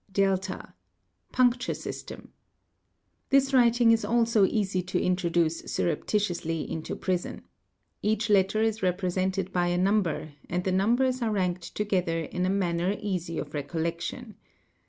[0.17, 0.49] (8)
[1.31, 2.33] Puncture system
[3.29, 7.43] :—This writing is also easy to introduce surrep titiously into prison.
[8.03, 12.49] Hach letter is represented by a number and the numbers are ranked together in a
[12.49, 14.37] manner easy of recollection.